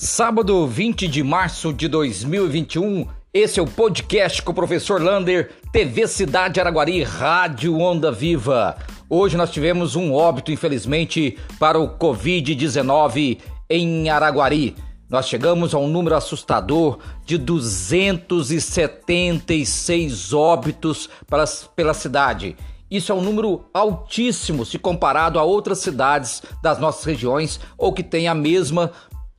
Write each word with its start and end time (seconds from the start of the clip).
Sábado 0.00 0.64
20 0.64 1.08
de 1.08 1.24
março 1.24 1.72
de 1.72 1.88
2021, 1.88 3.04
esse 3.34 3.58
é 3.58 3.62
o 3.62 3.66
podcast 3.66 4.40
com 4.40 4.52
o 4.52 4.54
professor 4.54 5.02
Lander, 5.02 5.50
TV 5.72 6.06
Cidade 6.06 6.60
Araguari, 6.60 7.02
Rádio 7.02 7.80
Onda 7.80 8.12
Viva. 8.12 8.76
Hoje 9.10 9.36
nós 9.36 9.50
tivemos 9.50 9.96
um 9.96 10.14
óbito, 10.14 10.52
infelizmente, 10.52 11.36
para 11.58 11.80
o 11.80 11.98
Covid-19 11.98 13.40
em 13.68 14.08
Araguari. 14.08 14.76
Nós 15.10 15.26
chegamos 15.26 15.74
a 15.74 15.78
um 15.78 15.88
número 15.88 16.14
assustador 16.14 17.00
de 17.26 17.36
276 17.36 20.32
óbitos 20.32 21.10
pela 21.74 21.92
cidade. 21.92 22.56
Isso 22.88 23.10
é 23.10 23.14
um 23.14 23.20
número 23.20 23.64
altíssimo 23.74 24.64
se 24.64 24.78
comparado 24.78 25.40
a 25.40 25.42
outras 25.42 25.80
cidades 25.80 26.40
das 26.62 26.78
nossas 26.78 27.04
regiões 27.04 27.58
ou 27.76 27.92
que 27.92 28.04
têm 28.04 28.28
a 28.28 28.34
mesma 28.34 28.92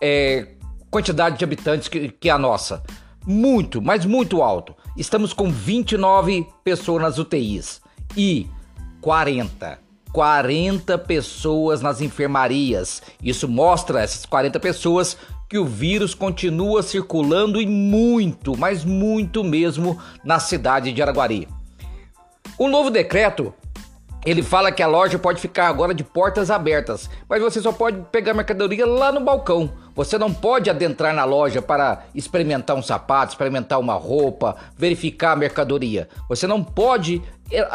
é, 0.00 0.48
quantidade 0.90 1.38
de 1.38 1.44
habitantes 1.44 1.88
que, 1.88 2.08
que 2.08 2.30
a 2.30 2.38
nossa. 2.38 2.82
Muito, 3.26 3.82
mas 3.82 4.04
muito 4.04 4.42
alto. 4.42 4.74
Estamos 4.96 5.32
com 5.32 5.50
29 5.50 6.46
pessoas 6.64 7.02
nas 7.02 7.18
UTIs 7.18 7.80
e 8.16 8.46
40. 9.00 9.78
40 10.12 10.98
pessoas 10.98 11.80
nas 11.80 12.00
enfermarias. 12.00 13.02
Isso 13.22 13.48
mostra 13.48 14.00
essas 14.00 14.26
40 14.26 14.58
pessoas 14.58 15.16
que 15.48 15.58
o 15.58 15.64
vírus 15.64 16.14
continua 16.14 16.82
circulando 16.82 17.60
e 17.60 17.66
muito, 17.66 18.56
mas 18.56 18.84
muito 18.84 19.42
mesmo 19.42 20.00
na 20.24 20.38
cidade 20.38 20.92
de 20.92 21.02
Araguari. 21.02 21.48
O 22.58 22.68
novo 22.68 22.90
decreto 22.90 23.54
ele 24.24 24.42
fala 24.42 24.70
que 24.70 24.82
a 24.82 24.86
loja 24.86 25.18
pode 25.18 25.40
ficar 25.40 25.68
agora 25.68 25.94
de 25.94 26.04
portas 26.04 26.50
abertas, 26.50 27.08
mas 27.28 27.40
você 27.40 27.60
só 27.60 27.72
pode 27.72 28.02
pegar 28.12 28.34
mercadoria 28.34 28.86
lá 28.86 29.10
no 29.10 29.20
balcão. 29.20 29.72
Você 29.94 30.18
não 30.18 30.32
pode 30.32 30.68
adentrar 30.68 31.14
na 31.14 31.24
loja 31.24 31.60
para 31.62 32.04
experimentar 32.14 32.76
um 32.76 32.82
sapato, 32.82 33.32
experimentar 33.32 33.80
uma 33.80 33.94
roupa, 33.94 34.56
verificar 34.76 35.32
a 35.32 35.36
mercadoria. 35.36 36.08
Você 36.28 36.46
não 36.46 36.62
pode 36.62 37.22
eh, 37.50 37.66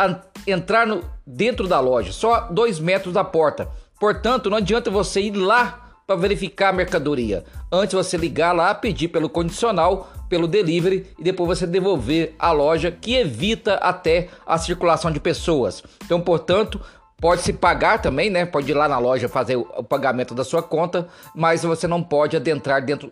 entrar 0.47 0.85
no, 0.87 1.03
dentro 1.25 1.67
da 1.67 1.79
loja, 1.79 2.11
só 2.11 2.41
dois 2.51 2.79
metros 2.79 3.13
da 3.13 3.23
porta. 3.23 3.67
Portanto, 3.99 4.49
não 4.49 4.57
adianta 4.57 4.91
você 4.91 5.21
ir 5.21 5.35
lá 5.35 5.84
para 6.05 6.15
verificar 6.15 6.69
a 6.69 6.73
mercadoria. 6.73 7.43
Antes 7.71 7.93
você 7.93 8.15
ligar 8.15 8.53
lá, 8.53 8.73
pedir 8.75 9.07
pelo 9.07 9.27
condicional, 9.27 10.11
pelo 10.29 10.47
delivery 10.47 11.07
e 11.17 11.23
depois 11.23 11.59
você 11.59 11.65
devolver 11.65 12.35
à 12.37 12.51
loja, 12.51 12.91
que 12.91 13.15
evita 13.15 13.75
até 13.75 14.29
a 14.45 14.57
circulação 14.57 15.11
de 15.11 15.19
pessoas. 15.19 15.83
Então, 16.03 16.21
portanto, 16.21 16.79
pode 17.19 17.41
se 17.41 17.53
pagar 17.53 18.01
também, 18.01 18.29
né? 18.29 18.45
Pode 18.45 18.69
ir 18.69 18.75
lá 18.75 18.87
na 18.87 18.99
loja 18.99 19.27
fazer 19.27 19.55
o 19.55 19.83
pagamento 19.83 20.35
da 20.35 20.43
sua 20.43 20.61
conta, 20.61 21.07
mas 21.33 21.63
você 21.63 21.87
não 21.87 22.03
pode 22.03 22.37
adentrar 22.37 22.85
dentro, 22.85 23.11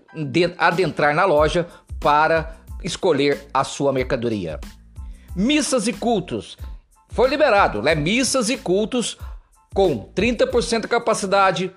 adentrar 0.58 1.16
na 1.16 1.26
loja 1.26 1.68
para 2.00 2.58
escolher 2.84 3.48
a 3.54 3.64
sua 3.64 3.92
mercadoria. 3.92 4.60
Missas 5.36 5.88
e 5.88 5.94
cultos. 5.94 6.58
Foi 7.10 7.28
liberado, 7.28 7.82
né? 7.82 7.96
Missas 7.96 8.50
e 8.50 8.58
cultos 8.58 9.18
com 9.74 10.12
30% 10.14 10.82
de 10.82 10.88
capacidade, 10.88 11.72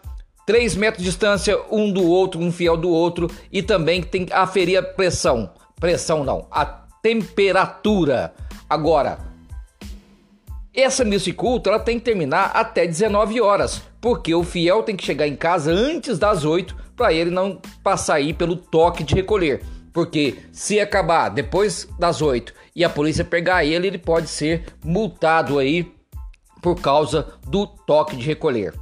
3 0.47 0.77
metros 0.77 1.03
de 1.03 1.11
distância 1.11 1.61
um 1.71 1.93
do 1.93 2.05
outro, 2.05 2.41
um 2.41 2.53
fiel 2.53 2.77
do 2.77 2.89
outro, 2.89 3.29
e 3.51 3.63
também 3.63 4.01
tem 4.01 4.25
que 4.25 4.33
aferir 4.33 4.79
a 4.79 4.83
pressão. 4.83 5.51
Pressão 5.79 6.25
não, 6.25 6.47
a 6.51 6.65
temperatura. 7.03 8.33
Agora, 8.71 9.19
essa 10.73 11.05
missa 11.05 11.33
culto 11.33 11.69
ela 11.69 11.81
tem 11.81 11.99
que 11.99 12.05
terminar 12.05 12.53
até 12.55 12.87
19 12.87 13.41
horas, 13.41 13.83
porque 14.01 14.35
o 14.35 14.45
fiel 14.45 14.83
tem 14.83 14.95
que 14.95 15.05
chegar 15.05 15.27
em 15.27 15.35
casa 15.35 15.73
antes 15.73 16.19
das 16.19 16.45
8 16.45 16.77
para 16.95 17.13
ele 17.13 17.31
não 17.31 17.61
passar 17.83 18.15
aí 18.15 18.33
pelo 18.33 18.57
toque 18.57 19.03
de 19.03 19.15
recolher. 19.15 19.63
Porque 19.93 20.39
se 20.53 20.79
acabar 20.79 21.29
depois 21.31 21.89
das 21.99 22.23
8 22.23 22.53
e 22.75 22.85
a 22.85 22.91
polícia 22.91 23.25
pegar 23.25 23.65
ele, 23.65 23.87
ele 23.87 23.99
pode 23.99 24.29
ser 24.29 24.67
multado 24.85 25.59
aí 25.59 25.91
por 26.61 26.81
causa 26.81 27.35
do 27.47 27.67
toque 27.67 28.17
de 28.17 28.27
recolher. 28.27 28.75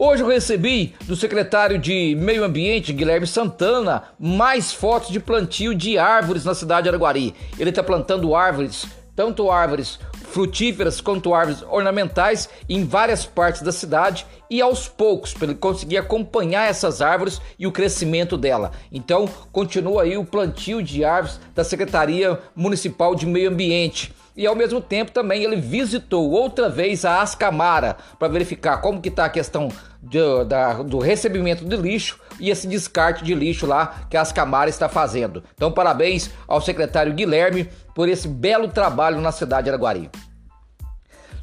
Hoje 0.00 0.22
eu 0.22 0.28
recebi 0.28 0.94
do 1.08 1.16
secretário 1.16 1.76
de 1.76 2.14
Meio 2.14 2.44
Ambiente, 2.44 2.92
Guilherme 2.92 3.26
Santana, 3.26 4.04
mais 4.16 4.72
fotos 4.72 5.10
de 5.10 5.18
plantio 5.18 5.74
de 5.74 5.98
árvores 5.98 6.44
na 6.44 6.54
cidade 6.54 6.84
de 6.84 6.90
Araguari. 6.90 7.34
Ele 7.58 7.70
está 7.70 7.82
plantando 7.82 8.32
árvores, 8.32 8.86
tanto 9.16 9.50
árvores 9.50 9.98
frutíferas 10.30 11.00
quanto 11.00 11.34
árvores 11.34 11.64
ornamentais 11.68 12.48
em 12.68 12.84
várias 12.84 13.26
partes 13.26 13.62
da 13.62 13.72
cidade 13.72 14.24
e 14.48 14.60
aos 14.60 14.86
poucos 14.86 15.34
para 15.34 15.46
ele 15.46 15.56
conseguir 15.56 15.96
acompanhar 15.96 16.70
essas 16.70 17.02
árvores 17.02 17.40
e 17.58 17.66
o 17.66 17.72
crescimento 17.72 18.36
dela. 18.36 18.70
Então, 18.92 19.28
continua 19.50 20.02
aí 20.02 20.16
o 20.16 20.24
plantio 20.24 20.80
de 20.80 21.04
árvores 21.04 21.40
da 21.56 21.64
Secretaria 21.64 22.38
Municipal 22.54 23.16
de 23.16 23.26
Meio 23.26 23.50
Ambiente 23.50 24.14
e 24.38 24.46
ao 24.46 24.54
mesmo 24.54 24.80
tempo 24.80 25.10
também 25.10 25.42
ele 25.42 25.56
visitou 25.56 26.30
outra 26.30 26.68
vez 26.68 27.04
a 27.04 27.20
Ascamara 27.20 27.96
para 28.20 28.28
verificar 28.28 28.80
como 28.80 29.02
que 29.02 29.08
está 29.08 29.24
a 29.24 29.28
questão 29.28 29.68
de, 30.00 30.20
da, 30.46 30.74
do 30.74 31.00
recebimento 31.00 31.64
de 31.64 31.76
lixo 31.76 32.20
e 32.38 32.48
esse 32.48 32.68
descarte 32.68 33.24
de 33.24 33.34
lixo 33.34 33.66
lá 33.66 34.06
que 34.08 34.16
a 34.16 34.20
Ascamara 34.20 34.70
está 34.70 34.88
fazendo. 34.88 35.42
Então 35.54 35.72
parabéns 35.72 36.30
ao 36.46 36.60
secretário 36.60 37.12
Guilherme 37.12 37.68
por 37.92 38.08
esse 38.08 38.28
belo 38.28 38.68
trabalho 38.68 39.20
na 39.20 39.32
cidade 39.32 39.64
de 39.64 39.70
Araguari. 39.70 40.08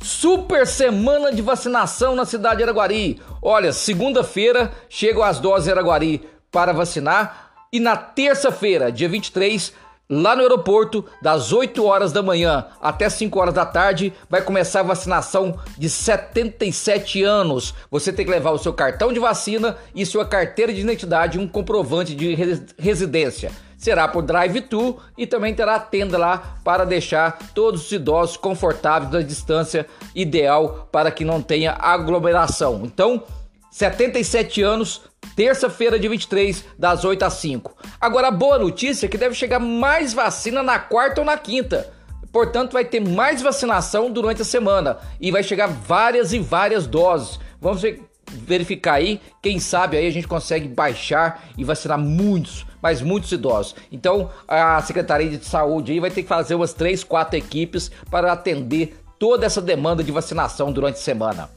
Super 0.01 0.65
semana 0.65 1.33
de 1.33 1.41
vacinação 1.41 2.15
na 2.15 2.23
cidade 2.23 2.57
de 2.57 2.63
Araguari. 2.63 3.21
Olha, 3.41 3.73
segunda-feira 3.73 4.71
chegam 4.87 5.21
as 5.21 5.37
doses 5.37 5.67
Araguari 5.67 6.25
para 6.49 6.71
vacinar 6.71 7.45
e 7.73 7.79
na 7.81 7.97
terça-feira, 7.97 8.89
dia 8.89 9.09
23, 9.09 9.73
Lá 10.07 10.35
no 10.35 10.43
aeroporto, 10.43 11.03
das 11.19 11.51
8 11.51 11.83
horas 11.83 12.11
da 12.11 12.21
manhã 12.21 12.67
até 12.79 13.09
5 13.09 13.39
horas 13.39 13.55
da 13.55 13.65
tarde, 13.65 14.13
vai 14.29 14.39
começar 14.39 14.81
a 14.81 14.83
vacinação 14.83 15.59
de 15.79 15.89
77 15.89 17.23
anos. 17.23 17.73
Você 17.89 18.13
tem 18.13 18.23
que 18.23 18.31
levar 18.31 18.51
o 18.51 18.59
seu 18.59 18.71
cartão 18.71 19.11
de 19.11 19.19
vacina 19.19 19.75
e 19.95 20.05
sua 20.05 20.23
carteira 20.23 20.71
de 20.71 20.81
identidade 20.81 21.39
e 21.39 21.41
um 21.41 21.47
comprovante 21.47 22.13
de 22.13 22.37
residência. 22.77 23.51
Será 23.79 24.07
por 24.07 24.21
drive-thru 24.21 24.99
e 25.17 25.25
também 25.25 25.55
terá 25.55 25.79
tenda 25.79 26.19
lá 26.19 26.57
para 26.63 26.85
deixar 26.85 27.39
todos 27.55 27.85
os 27.85 27.91
idosos 27.91 28.37
confortáveis 28.37 29.11
da 29.11 29.21
distância 29.21 29.87
ideal 30.13 30.87
para 30.91 31.09
que 31.09 31.25
não 31.25 31.41
tenha 31.41 31.75
aglomeração. 31.79 32.81
Então, 32.83 33.23
77 33.71 34.61
anos, 34.61 35.01
terça-feira 35.35 35.99
de 35.99 36.07
23, 36.07 36.63
das 36.79 37.03
8 37.03 37.25
às 37.25 37.33
5. 37.33 37.74
Agora 38.05 38.27
a 38.27 38.31
boa 38.31 38.59
notícia 38.59 39.07
é 39.07 39.09
que 39.09 39.17
deve 39.17 39.33
chegar 39.33 39.57
mais 39.57 40.13
vacina 40.13 40.61
na 40.61 40.77
quarta 40.77 41.21
ou 41.21 41.25
na 41.25 41.39
quinta. 41.39 41.91
Portanto, 42.31 42.73
vai 42.73 42.85
ter 42.85 42.99
mais 42.99 43.41
vacinação 43.41 44.11
durante 44.11 44.43
a 44.43 44.45
semana 44.45 44.99
e 45.19 45.31
vai 45.31 45.41
chegar 45.41 45.65
várias 45.65 46.31
e 46.31 46.37
várias 46.37 46.85
doses. 46.85 47.39
Vamos 47.59 47.81
ver, 47.81 48.03
verificar 48.29 48.93
aí, 48.93 49.19
quem 49.41 49.59
sabe 49.59 49.97
aí 49.97 50.05
a 50.05 50.11
gente 50.11 50.27
consegue 50.27 50.67
baixar 50.67 51.45
e 51.57 51.63
vacinar 51.63 51.97
muitos, 51.97 52.63
mas 52.79 53.01
muitos 53.01 53.31
idosos. 53.31 53.73
Então, 53.91 54.29
a 54.47 54.79
Secretaria 54.83 55.35
de 55.35 55.43
Saúde 55.43 55.93
aí 55.93 55.99
vai 55.99 56.11
ter 56.11 56.21
que 56.21 56.29
fazer 56.29 56.53
umas 56.53 56.73
3, 56.73 57.03
4 57.03 57.35
equipes 57.35 57.89
para 58.11 58.31
atender 58.31 58.99
toda 59.17 59.47
essa 59.47 59.63
demanda 59.63 60.03
de 60.03 60.11
vacinação 60.11 60.71
durante 60.71 60.97
a 60.97 61.01
semana. 61.01 61.49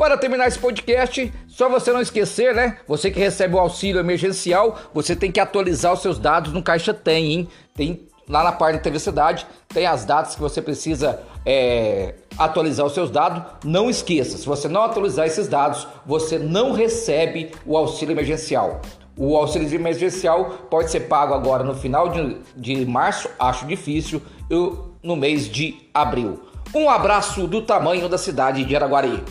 Para 0.00 0.16
terminar 0.16 0.48
esse 0.48 0.58
podcast, 0.58 1.30
só 1.46 1.68
você 1.68 1.92
não 1.92 2.00
esquecer, 2.00 2.54
né? 2.54 2.78
Você 2.88 3.10
que 3.10 3.20
recebe 3.20 3.54
o 3.54 3.58
auxílio 3.58 4.00
emergencial, 4.00 4.78
você 4.94 5.14
tem 5.14 5.30
que 5.30 5.38
atualizar 5.38 5.92
os 5.92 6.00
seus 6.00 6.18
dados 6.18 6.54
no 6.54 6.62
Caixa 6.62 6.94
Tem, 6.94 7.32
hein? 7.32 7.48
Tem 7.74 8.08
lá 8.26 8.42
na 8.42 8.50
parte 8.50 8.76
da 8.76 8.82
TV 8.82 8.98
Cidade, 8.98 9.46
tem 9.68 9.84
as 9.84 10.06
datas 10.06 10.34
que 10.34 10.40
você 10.40 10.62
precisa 10.62 11.20
é, 11.44 12.14
atualizar 12.38 12.86
os 12.86 12.94
seus 12.94 13.10
dados. 13.10 13.42
Não 13.62 13.90
esqueça, 13.90 14.38
se 14.38 14.46
você 14.46 14.68
não 14.68 14.84
atualizar 14.84 15.26
esses 15.26 15.48
dados, 15.48 15.86
você 16.06 16.38
não 16.38 16.72
recebe 16.72 17.52
o 17.66 17.76
auxílio 17.76 18.14
emergencial. 18.14 18.80
O 19.18 19.36
auxílio 19.36 19.70
emergencial 19.70 20.66
pode 20.70 20.90
ser 20.90 21.00
pago 21.00 21.34
agora 21.34 21.62
no 21.62 21.74
final 21.74 22.08
de, 22.08 22.38
de 22.56 22.86
março, 22.86 23.28
acho 23.38 23.66
difícil, 23.66 24.22
e 24.50 24.72
no 25.02 25.14
mês 25.14 25.46
de 25.46 25.76
abril. 25.92 26.40
Um 26.74 26.88
abraço 26.88 27.46
do 27.46 27.60
tamanho 27.60 28.08
da 28.08 28.16
cidade 28.16 28.64
de 28.64 28.74
Araguari. 28.74 29.22